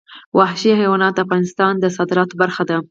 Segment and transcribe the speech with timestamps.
[0.37, 2.77] وحشي حیوانات د افغانستان د صادراتو برخه ده.